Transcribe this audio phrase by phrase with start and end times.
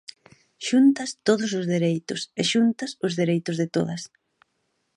[0.67, 4.01] Xuntas, todos os dereitos; e xuntas, os dereitos de todas.